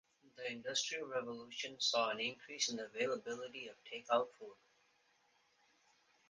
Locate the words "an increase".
2.09-2.69